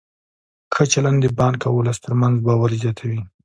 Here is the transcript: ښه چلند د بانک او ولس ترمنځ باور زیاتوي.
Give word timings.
ښه 0.73 0.83
چلند 0.93 1.19
د 1.21 1.25
بانک 1.39 1.59
او 1.67 1.73
ولس 1.79 1.97
ترمنځ 2.05 2.35
باور 2.45 2.71
زیاتوي. 2.83 3.19